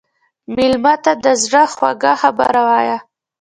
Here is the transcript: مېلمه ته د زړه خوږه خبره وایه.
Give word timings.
مېلمه 0.55 0.93
ته 1.03 1.11
د 1.23 1.25
زړه 1.43 1.63
خوږه 1.73 2.13
خبره 2.21 2.61
وایه. 2.67 2.97